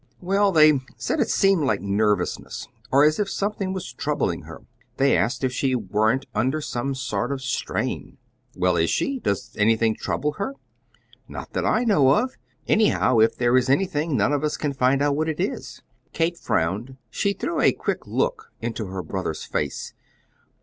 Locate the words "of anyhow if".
12.09-13.35